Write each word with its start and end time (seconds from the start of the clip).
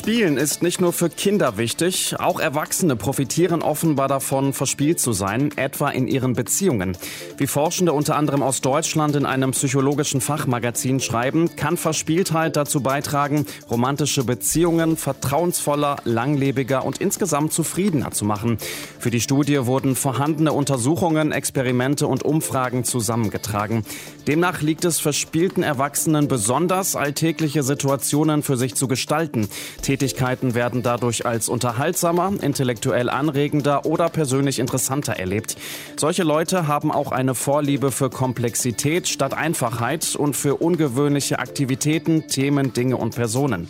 Spielen 0.00 0.38
ist 0.38 0.62
nicht 0.62 0.80
nur 0.80 0.92
für 0.94 1.10
Kinder 1.10 1.58
wichtig, 1.58 2.14
auch 2.18 2.40
Erwachsene 2.40 2.96
profitieren 2.96 3.60
offenbar 3.60 4.08
davon, 4.08 4.54
verspielt 4.54 4.98
zu 4.98 5.12
sein, 5.12 5.50
etwa 5.56 5.90
in 5.90 6.08
ihren 6.08 6.32
Beziehungen. 6.32 6.96
Wie 7.36 7.46
Forschende 7.46 7.92
unter 7.92 8.16
anderem 8.16 8.42
aus 8.42 8.62
Deutschland 8.62 9.14
in 9.14 9.26
einem 9.26 9.50
psychologischen 9.50 10.22
Fachmagazin 10.22 11.00
schreiben, 11.00 11.54
kann 11.54 11.76
Verspieltheit 11.76 12.56
dazu 12.56 12.80
beitragen, 12.82 13.44
romantische 13.70 14.24
Beziehungen 14.24 14.96
vertrauensvoller, 14.96 15.96
langlebiger 16.04 16.84
und 16.84 16.98
insgesamt 16.98 17.52
zufriedener 17.52 18.10
zu 18.10 18.24
machen. 18.24 18.56
Für 18.98 19.10
die 19.10 19.20
Studie 19.20 19.66
wurden 19.66 19.96
vorhandene 19.96 20.54
Untersuchungen, 20.54 21.30
Experimente 21.30 22.06
und 22.06 22.24
Umfragen 22.24 22.84
zusammengetragen. 22.84 23.84
Demnach 24.26 24.62
liegt 24.62 24.86
es 24.86 24.98
verspielten 24.98 25.62
Erwachsenen 25.62 26.26
besonders, 26.26 26.96
alltägliche 26.96 27.62
Situationen 27.62 28.42
für 28.42 28.56
sich 28.56 28.74
zu 28.74 28.88
gestalten. 28.88 29.49
Tätigkeiten 29.82 30.54
werden 30.54 30.82
dadurch 30.82 31.26
als 31.26 31.48
unterhaltsamer, 31.48 32.32
intellektuell 32.40 33.08
anregender 33.10 33.86
oder 33.86 34.08
persönlich 34.08 34.58
interessanter 34.58 35.14
erlebt. 35.14 35.56
Solche 35.96 36.22
Leute 36.22 36.66
haben 36.66 36.90
auch 36.90 37.12
eine 37.12 37.34
Vorliebe 37.34 37.90
für 37.90 38.10
Komplexität 38.10 39.08
statt 39.08 39.34
Einfachheit 39.34 40.16
und 40.16 40.36
für 40.36 40.56
ungewöhnliche 40.56 41.38
Aktivitäten, 41.38 42.28
Themen, 42.28 42.72
Dinge 42.72 42.96
und 42.96 43.14
Personen. 43.14 43.68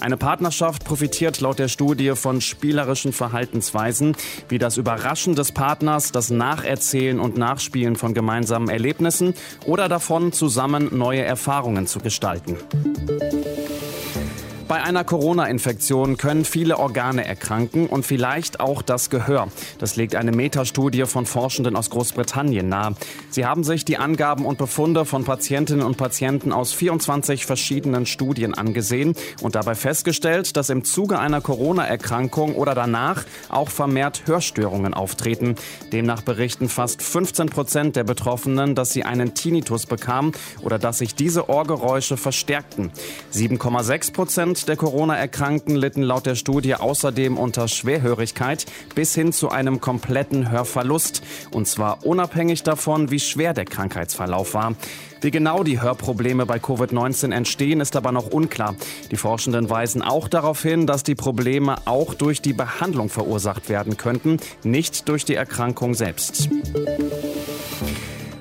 Eine 0.00 0.16
Partnerschaft 0.16 0.84
profitiert 0.84 1.40
laut 1.40 1.58
der 1.58 1.66
Studie 1.66 2.12
von 2.14 2.40
spielerischen 2.40 3.12
Verhaltensweisen, 3.12 4.16
wie 4.48 4.58
das 4.58 4.76
Überraschen 4.76 5.34
des 5.34 5.50
Partners, 5.50 6.12
das 6.12 6.30
Nacherzählen 6.30 7.18
und 7.18 7.36
Nachspielen 7.36 7.96
von 7.96 8.14
gemeinsamen 8.14 8.68
Erlebnissen 8.68 9.34
oder 9.66 9.88
davon, 9.88 10.32
zusammen 10.32 10.96
neue 10.96 11.22
Erfahrungen 11.22 11.88
zu 11.88 11.98
gestalten. 11.98 12.56
Bei 14.68 14.82
einer 14.82 15.02
Corona-Infektion 15.02 16.18
können 16.18 16.44
viele 16.44 16.78
Organe 16.78 17.24
erkranken 17.24 17.86
und 17.86 18.04
vielleicht 18.04 18.60
auch 18.60 18.82
das 18.82 19.08
Gehör. 19.08 19.48
Das 19.78 19.96
legt 19.96 20.14
eine 20.14 20.30
Metastudie 20.30 21.06
von 21.06 21.24
Forschenden 21.24 21.74
aus 21.74 21.88
Großbritannien 21.88 22.68
nahe. 22.68 22.94
Sie 23.30 23.46
haben 23.46 23.64
sich 23.64 23.86
die 23.86 23.96
Angaben 23.96 24.44
und 24.44 24.58
Befunde 24.58 25.06
von 25.06 25.24
Patientinnen 25.24 25.86
und 25.86 25.96
Patienten 25.96 26.52
aus 26.52 26.74
24 26.74 27.46
verschiedenen 27.46 28.04
Studien 28.04 28.52
angesehen 28.52 29.14
und 29.40 29.54
dabei 29.54 29.74
festgestellt, 29.74 30.54
dass 30.58 30.68
im 30.68 30.84
Zuge 30.84 31.18
einer 31.18 31.40
Corona-Erkrankung 31.40 32.54
oder 32.54 32.74
danach 32.74 33.24
auch 33.48 33.70
vermehrt 33.70 34.24
Hörstörungen 34.26 34.92
auftreten. 34.92 35.54
Demnach 35.92 36.20
berichten 36.20 36.68
fast 36.68 37.00
15 37.00 37.48
Prozent 37.48 37.96
der 37.96 38.04
Betroffenen, 38.04 38.74
dass 38.74 38.92
sie 38.92 39.04
einen 39.04 39.32
Tinnitus 39.32 39.86
bekamen 39.86 40.32
oder 40.60 40.78
dass 40.78 40.98
sich 40.98 41.14
diese 41.14 41.48
Ohrgeräusche 41.48 42.18
verstärkten. 42.18 42.92
7,6 43.32 44.12
Prozent 44.12 44.57
der 44.64 44.76
Corona-Erkrankten 44.76 45.76
litten 45.76 46.02
laut 46.02 46.26
der 46.26 46.34
Studie 46.34 46.74
außerdem 46.74 47.36
unter 47.36 47.68
Schwerhörigkeit 47.68 48.66
bis 48.94 49.14
hin 49.14 49.32
zu 49.32 49.50
einem 49.50 49.80
kompletten 49.80 50.50
Hörverlust. 50.50 51.22
Und 51.50 51.68
zwar 51.68 52.04
unabhängig 52.06 52.62
davon, 52.62 53.10
wie 53.10 53.20
schwer 53.20 53.54
der 53.54 53.64
Krankheitsverlauf 53.64 54.54
war. 54.54 54.74
Wie 55.20 55.30
genau 55.30 55.64
die 55.64 55.80
Hörprobleme 55.80 56.46
bei 56.46 56.58
Covid-19 56.58 57.32
entstehen, 57.32 57.80
ist 57.80 57.96
aber 57.96 58.12
noch 58.12 58.30
unklar. 58.30 58.76
Die 59.10 59.16
Forschenden 59.16 59.68
weisen 59.68 60.00
auch 60.00 60.28
darauf 60.28 60.62
hin, 60.62 60.86
dass 60.86 61.02
die 61.02 61.14
Probleme 61.14 61.76
auch 61.84 62.14
durch 62.14 62.40
die 62.40 62.52
Behandlung 62.52 63.08
verursacht 63.08 63.68
werden 63.68 63.96
könnten, 63.96 64.38
nicht 64.62 65.08
durch 65.08 65.24
die 65.24 65.34
Erkrankung 65.34 65.94
selbst. 65.94 66.48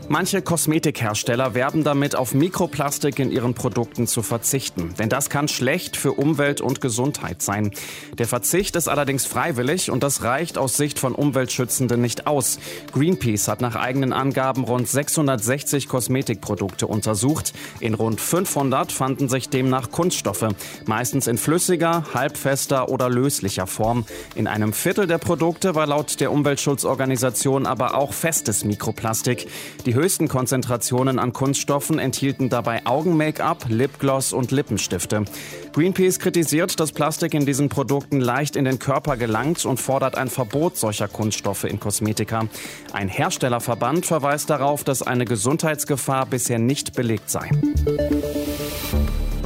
Manche 0.10 0.42
Kosmetikhersteller 0.42 1.54
werben 1.54 1.84
damit, 1.84 2.16
auf 2.16 2.34
Mikroplastik 2.34 3.20
in 3.20 3.30
ihren 3.30 3.54
Produkten 3.54 4.08
zu 4.08 4.22
verzichten. 4.22 4.94
Denn 4.98 5.10
das 5.10 5.30
kann 5.30 5.50
schlecht 5.50 5.98
für 5.98 6.14
Umwelt 6.14 6.62
und 6.62 6.80
Gesundheit 6.80 7.42
sein. 7.42 7.72
Der 8.18 8.26
Verzicht 8.26 8.78
ist 8.78 8.88
allerdings 8.88 9.26
freiwillig 9.26 9.92
und 9.92 10.04
das 10.04 10.24
reicht 10.24 10.58
aus 10.58 10.78
Sicht 10.78 10.98
von 10.98 11.14
Umweltschützenden 11.14 12.00
nicht 12.00 12.26
aus. 12.26 12.58
Greenpeace 12.94 13.50
hat 13.50 13.60
nach 13.60 13.76
eigenen 13.76 14.14
Angaben 14.14 14.64
rund 14.64 14.88
660 14.88 15.90
Kosmetikprodukte 15.90 16.88
untersucht. 16.88 17.52
In 17.82 17.94
rund 17.94 18.22
500 18.22 18.94
fanden 18.94 19.28
sich 19.28 19.50
demnach 19.50 19.92
Kunststoffe, 19.92 20.48
meistens 20.86 21.28
in 21.28 21.38
flüssiger, 21.38 22.06
halbfester 22.14 22.88
oder 22.88 23.10
löslicher 23.10 23.68
Form. 23.68 24.06
In 24.36 24.48
einem 24.48 24.72
Viertel 24.72 25.06
der 25.06 25.18
Produkte 25.18 25.76
war 25.76 25.86
laut 25.86 26.22
der 26.22 26.32
Umweltschutzorganisation 26.32 27.66
aber 27.66 27.96
auch 27.96 28.14
festes 28.14 28.64
Mikroplastik. 28.64 29.48
Die 29.86 29.97
höchsten 29.98 30.28
Konzentrationen 30.28 31.18
an 31.18 31.34
Kunststoffen 31.34 31.98
enthielten 31.98 32.50
dabei 32.50 32.86
Augen-Make-up, 32.86 33.66
Lipgloss 33.68 34.32
und 34.32 34.52
Lippenstifte. 34.52 35.26
Greenpeace 35.74 36.20
kritisiert, 36.20 36.80
dass 36.80 36.92
Plastik 36.92 37.34
in 37.34 37.48
diesen 37.48 37.70
Produkten 37.70 38.22
leicht 38.22 38.56
in 38.56 38.64
den 38.64 38.78
Körper 38.78 39.18
gelangt 39.18 39.66
und 39.66 39.80
fordert 39.80 40.16
ein 40.16 40.30
Verbot 40.30 40.78
solcher 40.78 41.08
Kunststoffe 41.08 41.64
in 41.64 41.80
Kosmetika. 41.80 42.48
Ein 42.94 43.08
Herstellerverband 43.08 44.06
verweist 44.06 44.52
darauf, 44.52 44.84
dass 44.84 45.02
eine 45.02 45.26
Gesundheitsgefahr 45.26 46.28
bisher 46.28 46.60
nicht 46.60 46.94
belegt 46.94 47.32
sei. 47.32 47.50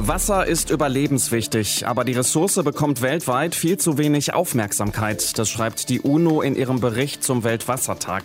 Wasser 0.04 0.48
ist 0.48 0.70
überlebenswichtig, 0.70 1.86
aber 1.86 2.02
die 2.02 2.14
Ressource 2.14 2.56
bekommt 2.64 3.02
weltweit 3.02 3.54
viel 3.54 3.76
zu 3.76 3.98
wenig 3.98 4.34
Aufmerksamkeit. 4.34 5.38
Das 5.38 5.48
schreibt 5.48 5.88
die 5.90 6.00
UNO 6.00 6.42
in 6.42 6.56
ihrem 6.56 6.80
Bericht 6.80 7.22
zum 7.22 7.44
Weltwassertag. 7.44 8.24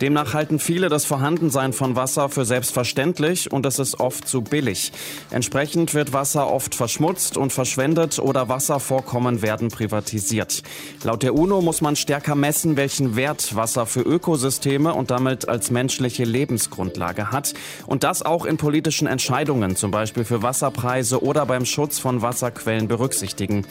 Demnach 0.00 0.32
halten 0.32 0.58
viele 0.58 0.88
das 0.88 1.04
Vorhandensein 1.04 1.74
von 1.74 1.96
Wasser 1.96 2.30
für 2.30 2.46
selbstverständlich 2.46 3.52
und 3.52 3.66
es 3.66 3.78
ist 3.78 4.00
oft 4.00 4.26
zu 4.26 4.40
billig. 4.40 4.90
Entsprechend 5.30 5.92
wird 5.92 6.14
Wasser 6.14 6.50
oft 6.50 6.74
verschmutzt 6.74 7.36
und 7.36 7.52
verschwendet 7.52 8.18
oder 8.18 8.48
Wasservorkommen 8.48 9.42
werden 9.42 9.68
privatisiert. 9.68 10.62
Laut 11.04 11.22
der 11.22 11.34
UNO 11.34 11.60
muss 11.60 11.82
man 11.82 11.96
stärker 11.96 12.36
messen, 12.36 12.78
welchen 12.78 13.16
Wert 13.16 13.54
Wasser 13.54 13.84
für 13.84 14.00
Ökosysteme 14.00 14.94
und 14.94 15.10
damit 15.10 15.46
als 15.46 15.70
menschliche 15.70 16.24
Lebensgrundlage 16.24 17.30
hat. 17.32 17.52
Und 17.86 18.02
das 18.02 18.22
auch 18.22 18.46
in 18.46 18.56
politischen 18.56 19.06
Entscheidungen, 19.06 19.76
zum 19.76 19.90
Beispiel 19.90 20.24
für 20.24 20.42
Wasserpreise 20.42 21.17
oder 21.22 21.46
beim 21.46 21.64
Schutz 21.64 21.98
von 21.98 22.22
Wasserquellen 22.22 22.88
berücksichtigen. 22.88 23.64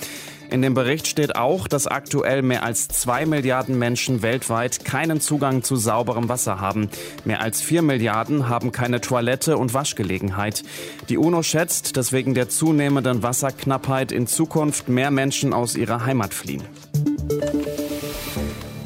In 0.50 0.62
dem 0.62 0.74
Bericht 0.74 1.08
steht 1.08 1.36
auch, 1.36 1.68
dass 1.68 1.88
aktuell 1.88 2.42
mehr 2.42 2.64
als 2.64 2.88
zwei 2.88 3.26
Milliarden 3.26 3.78
Menschen 3.78 4.22
weltweit 4.22 4.86
keinen 4.86 5.20
Zugang 5.20 5.62
zu 5.62 5.76
sauberem 5.76 6.30
Wasser 6.30 6.62
haben. 6.62 6.90
Mehr 7.26 7.42
als 7.42 7.62
vier 7.62 7.82
Milliarden 7.82 8.48
haben 8.48 8.72
keine 8.72 9.02
Toilette 9.02 9.58
und 9.58 9.74
Waschgelegenheit. 9.74 10.64
Die 11.10 11.18
UNO 11.18 11.44
schätzt, 11.44 11.98
dass 11.98 12.14
wegen 12.14 12.34
der 12.34 12.48
zunehmenden 12.48 13.24
Wasserknappheit 13.24 14.12
in 14.14 14.26
Zukunft 14.26 14.88
mehr 14.88 15.12
Menschen 15.12 15.54
aus 15.54 15.76
ihrer 15.76 16.06
Heimat 16.06 16.34
fliehen. 16.34 16.64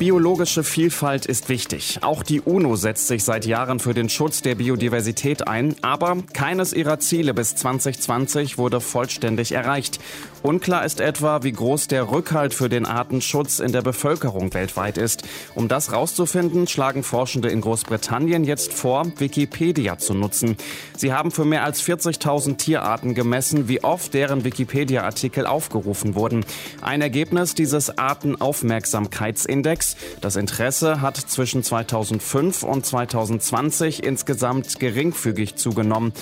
Biologische 0.01 0.63
Vielfalt 0.63 1.27
ist 1.27 1.47
wichtig. 1.47 1.99
Auch 2.01 2.23
die 2.23 2.41
UNO 2.41 2.75
setzt 2.75 3.05
sich 3.05 3.23
seit 3.23 3.45
Jahren 3.45 3.79
für 3.79 3.93
den 3.93 4.09
Schutz 4.09 4.41
der 4.41 4.55
Biodiversität 4.55 5.47
ein, 5.47 5.75
aber 5.83 6.17
keines 6.33 6.73
ihrer 6.73 6.97
Ziele 6.97 7.35
bis 7.35 7.55
2020 7.55 8.57
wurde 8.57 8.81
vollständig 8.81 9.51
erreicht. 9.51 9.99
Unklar 10.41 10.85
ist 10.85 11.01
etwa, 11.01 11.43
wie 11.43 11.51
groß 11.51 11.87
der 11.87 12.09
Rückhalt 12.09 12.55
für 12.55 12.67
den 12.67 12.87
Artenschutz 12.87 13.59
in 13.59 13.73
der 13.73 13.83
Bevölkerung 13.83 14.55
weltweit 14.55 14.97
ist. 14.97 15.21
Um 15.53 15.67
das 15.67 15.93
rauszufinden, 15.93 16.65
schlagen 16.65 17.03
Forschende 17.03 17.49
in 17.49 17.61
Großbritannien 17.61 18.43
jetzt 18.43 18.73
vor, 18.73 19.05
Wikipedia 19.19 19.99
zu 19.99 20.15
nutzen. 20.15 20.57
Sie 20.97 21.13
haben 21.13 21.29
für 21.29 21.45
mehr 21.45 21.63
als 21.63 21.83
40.000 21.83 22.57
Tierarten 22.57 23.13
gemessen, 23.13 23.67
wie 23.67 23.83
oft 23.83 24.15
deren 24.15 24.45
Wikipedia-Artikel 24.45 25.45
aufgerufen 25.45 26.15
wurden. 26.15 26.43
Ein 26.81 27.01
Ergebnis 27.01 27.53
dieses 27.53 27.99
Artenaufmerksamkeitsindex. 27.99 29.90
Das 30.21 30.35
Interesse 30.35 31.01
hat 31.01 31.17
zwischen 31.17 31.63
2005 31.63 32.63
und 32.63 32.85
2020 32.85 34.03
insgesamt 34.03 34.79
geringfügig 34.79 35.55
zugenommen. 35.55 36.13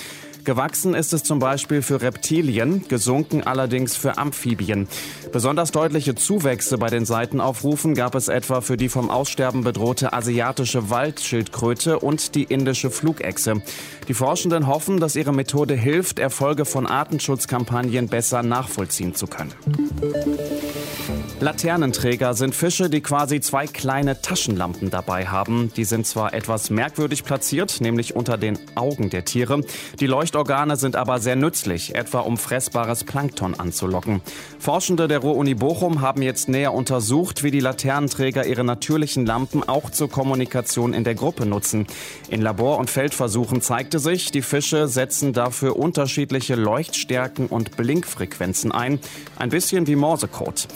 Gewachsen 0.44 0.94
ist 0.94 1.12
es 1.12 1.22
zum 1.22 1.38
Beispiel 1.38 1.82
für 1.82 2.00
Reptilien, 2.00 2.86
gesunken 2.88 3.46
allerdings 3.46 3.96
für 3.96 4.16
Amphibien. 4.18 4.88
Besonders 5.32 5.70
deutliche 5.70 6.14
Zuwächse 6.14 6.78
bei 6.78 6.88
den 6.88 7.04
Seitenaufrufen 7.04 7.94
gab 7.94 8.14
es 8.14 8.28
etwa 8.28 8.60
für 8.60 8.76
die 8.76 8.88
vom 8.88 9.10
Aussterben 9.10 9.64
bedrohte 9.64 10.12
asiatische 10.12 10.90
Waldschildkröte 10.90 11.98
und 11.98 12.34
die 12.34 12.44
indische 12.44 12.90
Flugechse. 12.90 13.62
Die 14.08 14.14
Forschenden 14.14 14.66
hoffen, 14.66 14.98
dass 14.98 15.16
ihre 15.16 15.32
Methode 15.32 15.74
hilft, 15.74 16.18
Erfolge 16.18 16.64
von 16.64 16.86
Artenschutzkampagnen 16.86 18.08
besser 18.08 18.42
nachvollziehen 18.42 19.14
zu 19.14 19.26
können. 19.26 19.52
Laternenträger 21.42 22.34
sind 22.34 22.54
Fische, 22.54 22.90
die 22.90 23.00
quasi 23.00 23.40
zwei 23.40 23.66
kleine 23.66 24.20
Taschenlampen 24.20 24.90
dabei 24.90 25.26
haben. 25.26 25.72
Die 25.74 25.84
sind 25.84 26.06
zwar 26.06 26.34
etwas 26.34 26.68
merkwürdig 26.68 27.24
platziert, 27.24 27.80
nämlich 27.80 28.14
unter 28.14 28.36
den 28.36 28.58
Augen 28.74 29.08
der 29.08 29.24
Tiere. 29.24 29.62
Die 30.00 30.06
Leuchtorgane 30.06 30.76
sind 30.76 30.96
aber 30.96 31.18
sehr 31.18 31.36
nützlich, 31.36 31.94
etwa 31.94 32.20
um 32.20 32.36
fressbares 32.36 33.04
Plankton 33.04 33.54
anzulocken. 33.58 34.20
Forschende 34.58 35.08
der 35.08 35.20
Ruhr-Uni 35.20 35.54
Bochum 35.54 36.02
haben 36.02 36.20
jetzt 36.20 36.50
näher 36.50 36.74
untersucht, 36.74 37.42
wie 37.42 37.50
die 37.50 37.60
Laternenträger 37.60 38.44
ihre 38.44 38.62
natürlichen 38.62 39.24
Lampen 39.24 39.66
auch 39.66 39.88
zur 39.88 40.10
Kommunikation 40.10 40.92
in 40.92 41.04
der 41.04 41.14
Gruppe 41.14 41.46
nutzen. 41.46 41.86
In 42.28 42.42
Labor- 42.42 42.76
und 42.76 42.90
Feldversuchen 42.90 43.62
zeigte 43.62 43.98
sich, 43.98 44.30
die 44.30 44.42
Fische 44.42 44.88
setzen 44.88 45.32
dafür 45.32 45.78
unterschiedliche 45.78 46.54
Leuchtstärken 46.54 47.46
und 47.46 47.78
Blinkfrequenzen 47.78 48.72
ein. 48.72 49.00
Ein 49.38 49.48
bisschen 49.48 49.86
wie 49.86 49.96
Morsecode. 49.96 50.68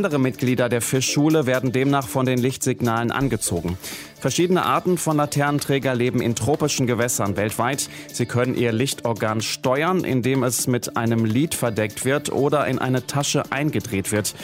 Andere 0.00 0.18
Mitglieder 0.18 0.70
der 0.70 0.80
Fischschule 0.80 1.44
werden 1.44 1.72
demnach 1.72 2.08
von 2.08 2.24
den 2.24 2.38
Lichtsignalen 2.38 3.10
angezogen. 3.10 3.76
Verschiedene 4.18 4.64
Arten 4.64 4.96
von 4.96 5.18
Laternenträger 5.18 5.94
leben 5.94 6.22
in 6.22 6.34
tropischen 6.34 6.86
Gewässern 6.86 7.36
weltweit. 7.36 7.90
Sie 8.10 8.24
können 8.24 8.54
ihr 8.54 8.72
Lichtorgan 8.72 9.42
steuern, 9.42 10.04
indem 10.04 10.42
es 10.42 10.66
mit 10.66 10.96
einem 10.96 11.26
Lid 11.26 11.54
verdeckt 11.54 12.06
wird 12.06 12.32
oder 12.32 12.66
in 12.66 12.78
eine 12.78 13.06
Tasche 13.06 13.52
eingedreht 13.52 14.10
wird. 14.10 14.34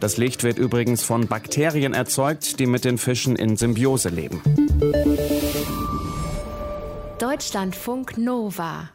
Das 0.00 0.18
Licht 0.18 0.42
wird 0.44 0.58
übrigens 0.58 1.02
von 1.02 1.28
Bakterien 1.28 1.94
erzeugt, 1.94 2.60
die 2.60 2.66
mit 2.66 2.84
den 2.84 2.98
Fischen 2.98 3.36
in 3.36 3.56
Symbiose 3.56 4.10
leben. 4.10 4.42
Deutschlandfunk 7.18 8.18
Nova 8.18 8.90